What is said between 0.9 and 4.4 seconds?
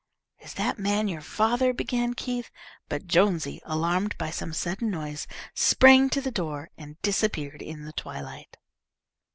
your father?" began Keith, but Jonesy, alarmed by